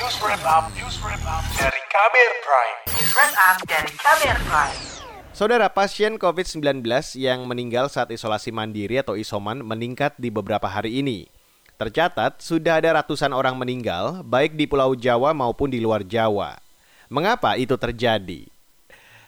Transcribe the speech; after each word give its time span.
News 0.00 0.16
Wrap 0.24 0.40
Up, 0.48 0.64
News 0.72 0.96
Wrap 1.04 1.20
Up 1.28 1.44
dari 1.60 1.76
Kamer 1.92 2.32
Prime. 2.40 2.76
News 2.88 3.12
Wrap 3.12 3.32
Up 3.36 3.56
dari 3.68 3.92
Kamer 4.00 4.38
Prime. 4.48 4.78
Saudara 5.36 5.68
pasien 5.68 6.16
COVID-19 6.16 6.80
yang 7.20 7.44
meninggal 7.44 7.92
saat 7.92 8.08
isolasi 8.08 8.48
mandiri 8.48 9.04
atau 9.04 9.12
isoman 9.12 9.60
meningkat 9.60 10.16
di 10.16 10.32
beberapa 10.32 10.72
hari 10.72 11.04
ini. 11.04 11.28
Tercatat 11.76 12.40
sudah 12.40 12.80
ada 12.80 12.96
ratusan 12.96 13.36
orang 13.36 13.60
meninggal 13.60 14.24
baik 14.24 14.56
di 14.56 14.64
Pulau 14.64 14.96
Jawa 14.96 15.36
maupun 15.36 15.68
di 15.68 15.84
luar 15.84 16.00
Jawa. 16.00 16.56
Mengapa 17.12 17.60
itu 17.60 17.76
terjadi? 17.76 18.48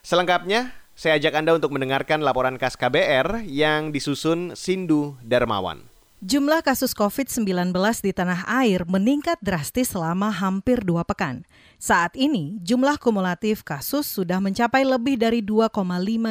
Selengkapnya, 0.01 0.73
saya 0.97 1.21
ajak 1.21 1.37
Anda 1.37 1.53
untuk 1.53 1.77
mendengarkan 1.77 2.25
laporan 2.25 2.57
khas 2.57 2.81
KBR 2.81 3.45
yang 3.45 3.93
disusun 3.93 4.57
Sindu 4.57 5.21
Darmawan. 5.21 5.92
Jumlah 6.23 6.63
kasus 6.63 6.95
COVID-19 6.95 7.75
di 7.99 8.15
tanah 8.15 8.47
air 8.47 8.87
meningkat 8.87 9.43
drastis 9.43 9.91
selama 9.91 10.31
hampir 10.31 10.79
dua 10.79 11.03
pekan. 11.03 11.43
Saat 11.83 12.15
ini, 12.15 12.63
jumlah 12.63 12.95
kumulatif 13.03 13.67
kasus 13.67 14.07
sudah 14.07 14.39
mencapai 14.39 14.87
lebih 14.87 15.19
dari 15.19 15.43
2,5 15.43 15.83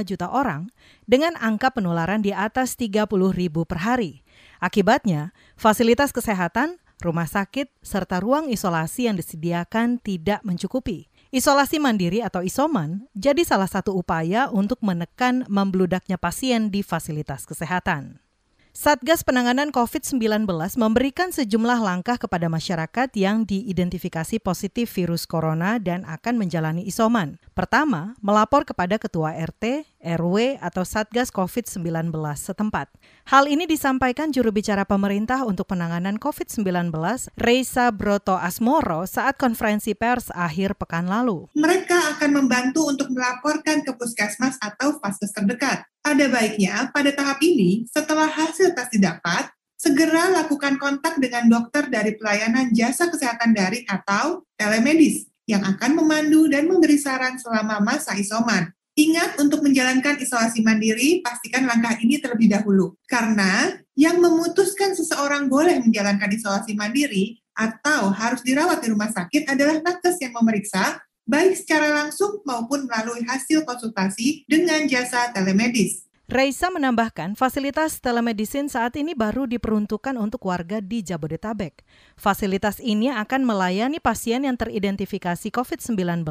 juta 0.07 0.31
orang 0.31 0.71
dengan 1.03 1.35
angka 1.35 1.75
penularan 1.75 2.23
di 2.23 2.31
atas 2.31 2.79
30 2.79 3.03
ribu 3.35 3.67
per 3.67 3.83
hari. 3.83 4.23
Akibatnya, 4.63 5.35
fasilitas 5.59 6.15
kesehatan, 6.15 6.79
rumah 7.03 7.27
sakit, 7.27 7.67
serta 7.83 8.23
ruang 8.23 8.47
isolasi 8.47 9.11
yang 9.11 9.19
disediakan 9.19 9.99
tidak 9.99 10.39
mencukupi. 10.47 11.11
Isolasi 11.35 11.83
mandiri 11.83 12.23
atau 12.23 12.39
isoman 12.39 13.11
jadi 13.11 13.43
salah 13.43 13.67
satu 13.67 13.91
upaya 13.91 14.47
untuk 14.55 14.79
menekan 14.87 15.43
membludaknya 15.51 16.15
pasien 16.15 16.71
di 16.71 16.79
fasilitas 16.79 17.43
kesehatan. 17.43 18.30
Satgas 18.71 19.27
Penanganan 19.27 19.67
COVID-19 19.75 20.47
memberikan 20.79 21.27
sejumlah 21.27 21.83
langkah 21.83 22.15
kepada 22.15 22.47
masyarakat 22.47 23.11
yang 23.19 23.43
diidentifikasi 23.43 24.39
positif 24.39 24.95
virus 24.95 25.27
corona 25.27 25.75
dan 25.75 26.07
akan 26.07 26.39
menjalani 26.39 26.87
isoman. 26.87 27.35
Pertama, 27.51 28.15
melapor 28.23 28.63
kepada 28.63 28.95
Ketua 28.95 29.35
RT, 29.35 29.83
RW, 29.99 30.55
atau 30.63 30.87
Satgas 30.87 31.35
COVID-19 31.35 32.15
setempat. 32.39 32.87
Hal 33.27 33.51
ini 33.51 33.67
disampaikan 33.67 34.31
juru 34.31 34.55
bicara 34.55 34.87
pemerintah 34.87 35.43
untuk 35.43 35.67
penanganan 35.67 36.15
COVID-19, 36.15 36.95
Reisa 37.35 37.91
Broto 37.91 38.39
Asmoro, 38.39 39.03
saat 39.03 39.35
konferensi 39.35 39.91
pers 39.99 40.31
akhir 40.31 40.79
pekan 40.79 41.11
lalu. 41.11 41.51
Mereka 41.59 42.15
akan 42.15 42.39
membantu 42.39 42.87
untuk 42.87 43.11
melaporkan 43.11 43.83
ke 43.83 43.91
puskesmas 43.99 44.55
atau 44.63 44.95
vaskes 45.03 45.35
terdekat. 45.35 45.90
Ada 46.01 46.33
baiknya 46.33 46.89
pada 46.89 47.13
tahap 47.13 47.37
ini, 47.45 47.85
setelah 47.85 48.25
hasil 48.25 48.73
tes 48.73 48.89
didapat, 48.89 49.53
segera 49.77 50.33
lakukan 50.33 50.81
kontak 50.81 51.21
dengan 51.21 51.45
dokter 51.45 51.89
dari 51.93 52.17
pelayanan 52.17 52.73
jasa 52.73 53.05
kesehatan 53.09 53.53
daring 53.53 53.85
atau 53.85 54.41
telemedis 54.57 55.29
yang 55.45 55.61
akan 55.61 56.01
memandu 56.01 56.49
dan 56.49 56.65
memberi 56.65 56.97
saran 56.97 57.37
selama 57.37 57.81
masa 57.81 58.17
isoman. 58.17 58.73
Ingat 58.97 59.39
untuk 59.39 59.63
menjalankan 59.63 60.19
isolasi 60.19 60.65
mandiri, 60.65 61.23
pastikan 61.23 61.63
langkah 61.63 61.95
ini 62.01 62.17
terlebih 62.17 62.49
dahulu. 62.49 62.97
Karena 63.07 63.71
yang 63.93 64.19
memutuskan 64.19 64.97
seseorang 64.97 65.47
boleh 65.47 65.79
menjalankan 65.79 66.27
isolasi 66.33 66.75
mandiri 66.75 67.39
atau 67.55 68.09
harus 68.09 68.41
dirawat 68.41 68.81
di 68.81 68.89
rumah 68.89 69.09
sakit 69.13 69.47
adalah 69.47 69.79
nakes 69.79 70.17
yang 70.19 70.33
memeriksa 70.33 70.99
baik 71.25 71.57
secara 71.57 72.03
langsung 72.03 72.41
maupun 72.43 72.85
melalui 72.85 73.23
hasil 73.25 73.63
konsultasi 73.63 74.45
dengan 74.49 74.85
jasa 74.85 75.31
telemedis. 75.31 76.10
Reisa 76.31 76.71
menambahkan, 76.71 77.35
fasilitas 77.35 77.99
telemedicine 77.99 78.71
saat 78.71 78.95
ini 78.95 79.11
baru 79.11 79.43
diperuntukkan 79.51 80.15
untuk 80.15 80.47
warga 80.47 80.79
di 80.79 81.03
Jabodetabek. 81.03 81.83
Fasilitas 82.15 82.79
ini 82.79 83.11
akan 83.11 83.43
melayani 83.43 83.99
pasien 83.99 84.47
yang 84.47 84.55
teridentifikasi 84.55 85.51
COVID-19, 85.51 86.23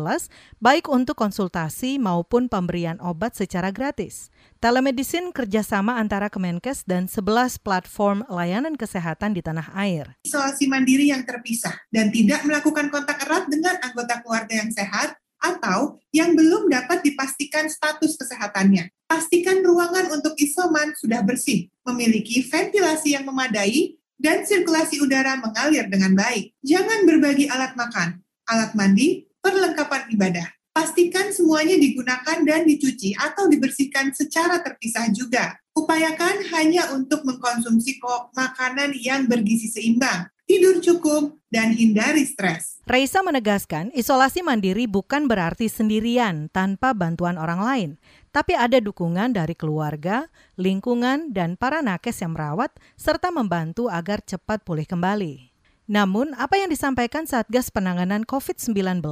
baik 0.56 0.88
untuk 0.88 1.20
konsultasi 1.20 2.00
maupun 2.00 2.48
pemberian 2.48 2.96
obat 3.04 3.36
secara 3.36 3.68
gratis. 3.68 4.32
Telemedicine 4.56 5.36
kerjasama 5.36 6.00
antara 6.00 6.32
Kemenkes 6.32 6.88
dan 6.88 7.04
11 7.04 7.60
platform 7.60 8.24
layanan 8.32 8.80
kesehatan 8.80 9.36
di 9.36 9.44
tanah 9.44 9.68
air. 9.76 10.16
Isolasi 10.24 10.64
mandiri 10.64 11.12
yang 11.12 11.28
terpisah 11.28 11.76
dan 11.92 12.08
tidak 12.08 12.40
melakukan 12.48 12.88
kontak 12.88 13.20
erat 13.28 13.52
dengan 13.52 13.76
anggota 13.84 14.24
keluarga 14.24 14.64
yang 14.64 14.72
sehat 14.72 15.20
atau 15.44 16.00
yang 16.08 16.32
belum 16.32 16.72
dapat 16.72 17.04
dipastikan 17.04 17.68
status 17.68 18.16
kesehatannya. 18.16 18.88
Pastikan 19.10 19.58
ruangan 19.66 20.14
untuk 20.14 20.38
isoman 20.38 20.94
sudah 20.94 21.26
bersih, 21.26 21.66
memiliki 21.82 22.46
ventilasi 22.46 23.18
yang 23.18 23.26
memadai, 23.26 23.98
dan 24.14 24.46
sirkulasi 24.46 25.02
udara 25.02 25.34
mengalir 25.34 25.90
dengan 25.90 26.14
baik. 26.14 26.54
Jangan 26.62 27.10
berbagi 27.10 27.50
alat 27.50 27.74
makan, 27.74 28.22
alat 28.46 28.70
mandi, 28.78 29.26
perlengkapan 29.42 30.14
ibadah. 30.14 30.46
Pastikan 30.70 31.34
semuanya 31.34 31.74
digunakan 31.74 32.38
dan 32.46 32.62
dicuci 32.62 33.18
atau 33.18 33.50
dibersihkan 33.50 34.14
secara 34.14 34.62
terpisah 34.62 35.10
juga. 35.10 35.58
Upayakan 35.74 36.46
hanya 36.54 36.94
untuk 36.94 37.26
mengkonsumsi 37.26 37.98
makanan 38.38 38.94
yang 38.94 39.26
bergizi 39.26 39.74
seimbang, 39.74 40.30
tidur 40.46 40.78
cukup, 40.78 41.34
dan 41.50 41.74
hindari 41.74 42.22
stres. 42.22 42.78
Raisa 42.86 43.22
menegaskan, 43.22 43.90
isolasi 43.94 44.42
mandiri 44.42 44.86
bukan 44.86 45.26
berarti 45.26 45.66
sendirian 45.66 46.50
tanpa 46.50 46.94
bantuan 46.94 47.38
orang 47.38 47.62
lain, 47.62 47.90
tapi 48.30 48.54
ada 48.54 48.78
dukungan 48.78 49.34
dari 49.34 49.58
keluarga, 49.58 50.30
lingkungan, 50.54 51.34
dan 51.34 51.58
para 51.58 51.82
nakes 51.82 52.22
yang 52.22 52.38
merawat, 52.38 52.70
serta 52.94 53.34
membantu 53.34 53.90
agar 53.90 54.22
cepat 54.22 54.62
pulih 54.62 54.86
kembali. 54.86 55.50
Namun, 55.90 56.38
apa 56.38 56.54
yang 56.54 56.70
disampaikan 56.70 57.26
Satgas 57.26 57.74
Penanganan 57.74 58.22
COVID-19 58.22 59.02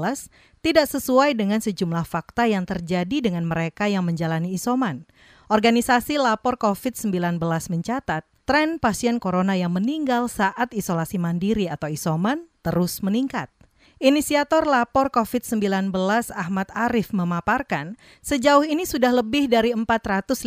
tidak 0.63 0.87
sesuai 0.87 1.35
dengan 1.35 1.59
sejumlah 1.59 2.07
fakta 2.07 2.47
yang 2.47 2.63
terjadi 2.63 3.19
dengan 3.19 3.43
mereka 3.51 3.91
yang 3.91 4.07
menjalani 4.07 4.55
isoman. 4.55 5.03
Organisasi 5.51 6.23
Lapor 6.23 6.55
COVID-19 6.55 7.43
mencatat, 7.43 8.23
tren 8.47 8.79
pasien 8.79 9.19
corona 9.19 9.59
yang 9.59 9.75
meninggal 9.75 10.31
saat 10.31 10.71
isolasi 10.71 11.19
mandiri 11.19 11.67
atau 11.67 11.91
isoman 11.91 12.47
terus 12.63 13.03
meningkat. 13.03 13.51
Inisiator 13.99 14.63
lapor 14.63 15.11
COVID-19 15.11 15.91
Ahmad 16.31 16.71
Arif 16.71 17.11
memaparkan, 17.11 17.99
sejauh 18.23 18.63
ini 18.63 18.87
sudah 18.87 19.11
lebih 19.11 19.51
dari 19.51 19.75
450 19.75 20.39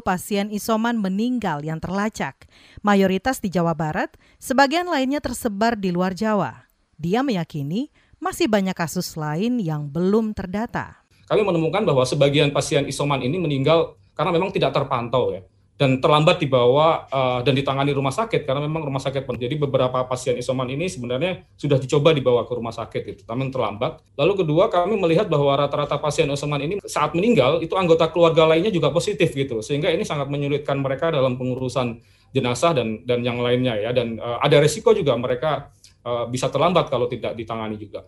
pasien 0.00 0.48
isoman 0.48 0.96
meninggal 0.96 1.60
yang 1.60 1.76
terlacak. 1.84 2.48
Mayoritas 2.80 3.44
di 3.44 3.52
Jawa 3.52 3.76
Barat, 3.76 4.16
sebagian 4.40 4.88
lainnya 4.88 5.20
tersebar 5.20 5.76
di 5.76 5.92
luar 5.92 6.16
Jawa. 6.16 6.64
Dia 6.96 7.20
meyakini 7.20 7.92
masih 8.16 8.48
banyak 8.48 8.72
kasus 8.72 9.20
lain 9.20 9.60
yang 9.60 9.84
belum 9.84 10.32
terdata. 10.32 11.04
Kami 11.28 11.44
menemukan 11.44 11.84
bahwa 11.84 12.08
sebagian 12.08 12.56
pasien 12.56 12.88
isoman 12.88 13.20
ini 13.20 13.36
meninggal 13.36 14.00
karena 14.16 14.32
memang 14.32 14.48
tidak 14.48 14.72
terpantau 14.72 15.28
ya 15.28 15.44
dan 15.74 15.98
terlambat 15.98 16.38
dibawa 16.38 17.10
uh, 17.10 17.40
dan 17.42 17.58
ditangani 17.58 17.90
rumah 17.90 18.14
sakit 18.14 18.46
karena 18.46 18.62
memang 18.62 18.86
rumah 18.86 19.02
sakit 19.02 19.26
jadi 19.26 19.58
beberapa 19.58 20.06
pasien 20.06 20.38
isoman 20.38 20.70
ini 20.70 20.86
sebenarnya 20.86 21.42
sudah 21.58 21.82
dicoba 21.82 22.14
dibawa 22.14 22.46
ke 22.46 22.52
rumah 22.54 22.70
sakit 22.70 23.02
itu 23.02 23.22
namun 23.26 23.50
terlambat. 23.50 23.98
Lalu 24.14 24.46
kedua 24.46 24.70
kami 24.70 24.94
melihat 24.94 25.26
bahwa 25.26 25.50
rata-rata 25.58 25.98
pasien 25.98 26.30
isoman 26.30 26.62
ini 26.62 26.78
saat 26.86 27.10
meninggal 27.18 27.58
itu 27.58 27.74
anggota 27.74 28.06
keluarga 28.14 28.46
lainnya 28.46 28.70
juga 28.70 28.94
positif 28.94 29.34
gitu. 29.34 29.58
Sehingga 29.66 29.90
ini 29.90 30.06
sangat 30.06 30.30
menyulitkan 30.30 30.78
mereka 30.78 31.10
dalam 31.10 31.34
pengurusan 31.34 31.98
jenazah 32.30 32.70
dan 32.78 33.02
dan 33.02 33.26
yang 33.26 33.42
lainnya 33.42 33.74
ya. 33.74 33.90
Dan 33.90 34.22
uh, 34.22 34.38
ada 34.38 34.62
resiko 34.62 34.94
juga 34.94 35.18
mereka 35.18 35.74
uh, 36.06 36.30
bisa 36.30 36.54
terlambat 36.54 36.86
kalau 36.86 37.10
tidak 37.10 37.34
ditangani 37.34 37.74
juga 37.82 38.06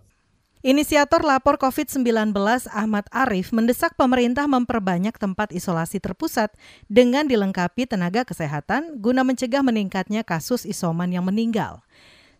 Inisiator 0.66 1.22
lapor 1.22 1.62
COVID-19 1.62 2.34
Ahmad 2.74 3.06
Arif 3.14 3.54
mendesak 3.54 3.94
pemerintah 3.94 4.50
memperbanyak 4.50 5.14
tempat 5.14 5.54
isolasi 5.54 6.02
terpusat 6.02 6.50
dengan 6.90 7.22
dilengkapi 7.30 7.86
tenaga 7.86 8.26
kesehatan 8.26 8.98
guna 8.98 9.22
mencegah 9.22 9.62
meningkatnya 9.62 10.26
kasus 10.26 10.66
isoman 10.66 11.14
yang 11.14 11.22
meninggal. 11.22 11.86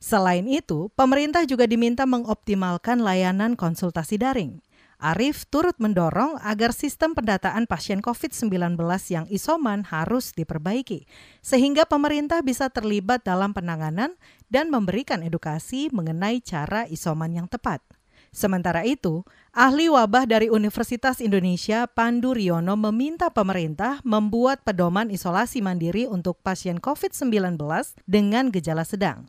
Selain 0.02 0.42
itu, 0.50 0.90
pemerintah 0.98 1.46
juga 1.46 1.70
diminta 1.70 2.02
mengoptimalkan 2.02 2.98
layanan 2.98 3.54
konsultasi 3.54 4.18
daring. 4.18 4.58
Arif 4.98 5.46
turut 5.46 5.78
mendorong 5.78 6.42
agar 6.42 6.74
sistem 6.74 7.14
pendataan 7.14 7.70
pasien 7.70 8.02
COVID-19 8.02 8.74
yang 9.06 9.30
isoman 9.30 9.86
harus 9.86 10.34
diperbaiki, 10.34 11.06
sehingga 11.46 11.86
pemerintah 11.86 12.42
bisa 12.42 12.74
terlibat 12.74 13.22
dalam 13.22 13.54
penanganan 13.54 14.18
dan 14.50 14.66
memberikan 14.66 15.22
edukasi 15.22 15.94
mengenai 15.94 16.42
cara 16.42 16.90
isoman 16.90 17.30
yang 17.30 17.46
tepat. 17.46 17.86
Sementara 18.34 18.86
itu, 18.86 19.26
ahli 19.50 19.90
wabah 19.90 20.28
dari 20.28 20.52
Universitas 20.52 21.18
Indonesia 21.18 21.88
Pandu 21.90 22.36
Riono 22.36 22.78
meminta 22.78 23.32
pemerintah 23.32 23.98
membuat 24.04 24.62
pedoman 24.62 25.08
isolasi 25.08 25.64
mandiri 25.64 26.04
untuk 26.06 26.38
pasien 26.44 26.78
COVID-19 26.78 27.58
dengan 28.04 28.52
gejala 28.52 28.86
sedang. 28.86 29.26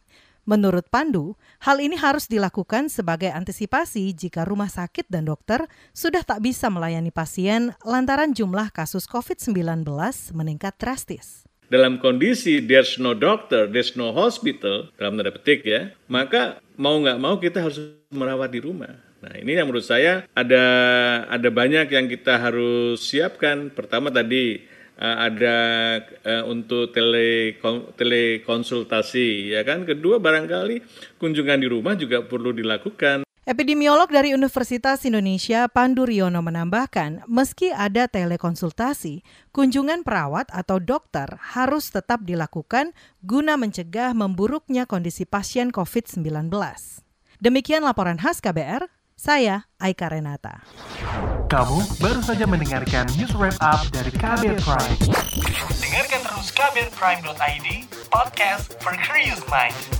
Menurut 0.47 0.87
Pandu, 0.87 1.35
hal 1.59 1.83
ini 1.83 1.99
harus 1.99 2.31
dilakukan 2.31 2.87
sebagai 2.87 3.27
antisipasi 3.35 4.15
jika 4.15 4.47
rumah 4.47 4.71
sakit 4.71 5.11
dan 5.11 5.27
dokter 5.27 5.67
sudah 5.91 6.23
tak 6.23 6.39
bisa 6.39 6.71
melayani 6.71 7.11
pasien 7.11 7.75
lantaran 7.83 8.31
jumlah 8.31 8.71
kasus 8.71 9.11
COVID-19 9.11 9.83
meningkat 10.31 10.79
drastis. 10.79 11.46
Dalam 11.67 11.99
kondisi 11.99 12.63
there's 12.63 12.95
no 12.95 13.11
doctor, 13.11 13.67
there's 13.67 13.99
no 13.99 14.15
hospital, 14.15 14.87
dalam 14.95 15.19
tanda 15.19 15.31
petik 15.35 15.67
ya, 15.67 15.91
maka 16.07 16.63
mau 16.79 16.95
nggak 16.99 17.19
mau 17.19 17.35
kita 17.37 17.59
harus 17.59 17.79
merawat 18.11 18.55
di 18.55 18.63
rumah. 18.63 18.95
Nah 19.19 19.33
ini 19.35 19.57
yang 19.57 19.67
menurut 19.67 19.83
saya 19.83 20.23
ada 20.31 20.63
ada 21.27 21.49
banyak 21.51 21.91
yang 21.91 22.07
kita 22.07 22.39
harus 22.39 23.03
siapkan. 23.03 23.67
Pertama 23.73 24.07
tadi 24.13 24.63
uh, 24.95 25.17
ada 25.27 25.55
uh, 26.23 26.43
untuk 26.47 26.95
tele 26.95 27.59
telekonsultasi 27.99 29.51
ya 29.51 29.67
kan. 29.67 29.83
Kedua 29.83 30.23
barangkali 30.23 30.85
kunjungan 31.19 31.59
di 31.59 31.67
rumah 31.67 31.99
juga 31.99 32.23
perlu 32.23 32.55
dilakukan. 32.55 33.26
Epidemiolog 33.47 34.11
dari 34.11 34.35
Universitas 34.35 35.07
Indonesia 35.07 35.71
Pandu 35.71 36.03
Riono 36.03 36.43
menambahkan, 36.43 37.31
meski 37.31 37.71
ada 37.71 38.11
telekonsultasi, 38.11 39.23
kunjungan 39.55 40.03
perawat 40.03 40.51
atau 40.51 40.83
dokter 40.83 41.31
harus 41.55 41.87
tetap 41.87 42.27
dilakukan 42.27 42.91
guna 43.23 43.55
mencegah 43.55 44.11
memburuknya 44.11 44.83
kondisi 44.83 45.23
pasien 45.23 45.71
COVID-19. 45.71 46.51
Demikian 47.39 47.87
laporan 47.87 48.19
khas 48.19 48.43
KBR, 48.43 48.83
saya 49.15 49.71
Aika 49.79 50.11
Renata. 50.11 50.67
Kamu 51.47 52.03
baru 52.03 52.19
saja 52.19 52.43
mendengarkan 52.43 53.07
news 53.15 53.31
wrap 53.31 53.55
up 53.63 53.79
dari 53.95 54.11
KBR 54.11 54.59
Prime. 54.59 54.99
Dengarkan 55.79 56.19
terus 56.19 56.51
kbrprime.id, 56.51 57.67
podcast 58.11 58.75
for 58.83 58.91
curious 58.99 59.39
mind. 59.47 59.96